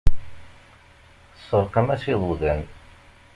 [1.47, 2.61] Seṛqem-as iḍudan.